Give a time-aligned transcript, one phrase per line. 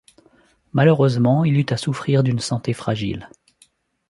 [0.73, 3.29] Malheureusement il eut à souffrir d'une santé fragile.